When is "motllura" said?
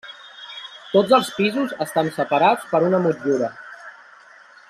3.05-3.51